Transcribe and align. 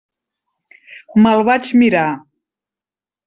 Me'l 1.25 1.45
vaig 1.49 1.69
mirar. 1.81 2.07